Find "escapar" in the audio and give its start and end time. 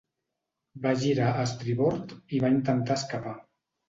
3.01-3.35